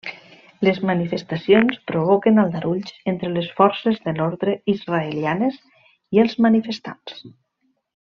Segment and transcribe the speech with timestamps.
[0.67, 5.63] Les manifestacions provoquen aldarulls entre les forces de l'ordre israelianes
[6.19, 7.25] i els manifestants.